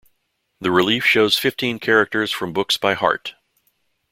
[0.59, 3.35] The relief shows fifteen characters from books by Harte.